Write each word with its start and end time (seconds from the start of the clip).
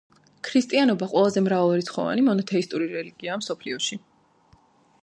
ქრისტიანობა 0.47 1.09
ყველაზე 1.11 1.43
მრავალრიცხოვანი 1.49 2.25
მონოთეისტური 2.31 2.89
რელიგიაა 2.95 3.39
მსოფლიოში. 3.45 4.01